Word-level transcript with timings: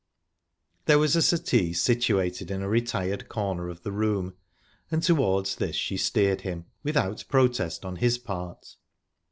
There 0.85 0.97
was 0.97 1.15
a 1.15 1.21
settee 1.21 1.73
situated 1.73 2.49
in 2.49 2.63
a 2.63 2.67
retired 2.67 3.29
corner 3.29 3.69
of 3.69 3.83
the 3.83 3.91
room, 3.91 4.33
and 4.89 5.03
towards 5.03 5.57
this 5.57 5.75
she 5.75 5.95
steered 5.95 6.41
him, 6.41 6.65
without 6.81 7.23
protest 7.29 7.85
on 7.85 7.97
his 7.97 8.17
part. 8.17 8.77